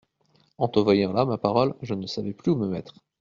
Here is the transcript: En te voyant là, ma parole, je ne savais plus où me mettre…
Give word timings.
En 0.57 0.67
te 0.71 0.79
voyant 0.83 1.13
là, 1.13 1.25
ma 1.25 1.37
parole, 1.37 1.75
je 1.83 1.93
ne 1.93 2.07
savais 2.07 2.33
plus 2.33 2.53
où 2.53 2.55
me 2.55 2.65
mettre… 2.67 2.95